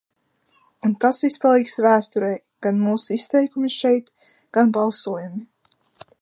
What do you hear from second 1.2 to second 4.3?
viss paliks vēsturei, gan mūsu izteikumi šeit,